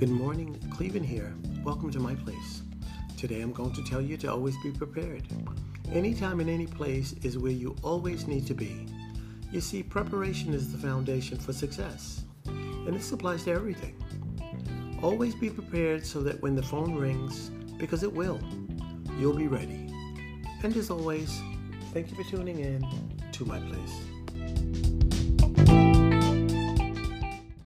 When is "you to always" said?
4.00-4.56